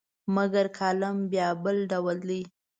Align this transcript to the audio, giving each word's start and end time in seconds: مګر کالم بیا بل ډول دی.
مګر 0.35 0.65
کالم 0.77 1.17
بیا 1.31 1.47
بل 1.63 1.77
ډول 1.91 2.17
دی. 2.29 2.41